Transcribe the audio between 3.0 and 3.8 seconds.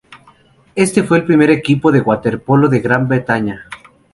Bretaña.